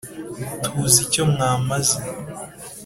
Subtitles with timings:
[0.63, 1.97] tuzi icyo mwamaze